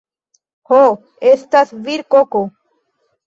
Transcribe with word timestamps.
Ho, 0.69 0.79
estas 1.31 1.73
virkoko 1.89 2.41